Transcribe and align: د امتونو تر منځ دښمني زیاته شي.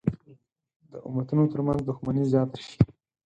د 0.91 0.93
امتونو 1.09 1.43
تر 1.51 1.59
منځ 1.65 1.79
دښمني 1.89 2.23
زیاته 2.31 2.59
شي. 2.67 2.77